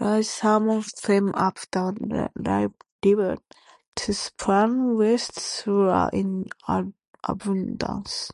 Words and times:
Large 0.00 0.24
salmon 0.24 0.80
swim 0.80 1.34
up 1.34 1.58
the 1.72 2.56
river 3.12 3.36
to 3.96 4.14
spawn, 4.14 4.96
whilst 4.96 5.34
trout 5.64 5.88
are 5.90 6.10
in 6.14 6.46
abundance. 7.22 8.32